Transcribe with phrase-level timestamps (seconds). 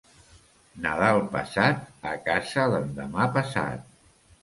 [0.85, 3.91] Nadal passat, a casa l'endemà passat.